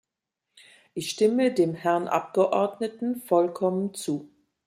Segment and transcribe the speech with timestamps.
[0.95, 4.31] Ich stimme dem Herrn Abgeordneten vollkommen zu.